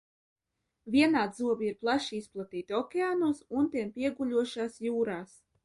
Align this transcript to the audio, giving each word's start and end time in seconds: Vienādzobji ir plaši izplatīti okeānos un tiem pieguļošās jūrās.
Vienādzobji 0.95 1.69
ir 1.73 1.75
plaši 1.83 2.17
izplatīti 2.21 2.77
okeānos 2.79 3.45
un 3.61 3.71
tiem 3.77 3.95
pieguļošās 4.01 4.85
jūrās. 4.89 5.41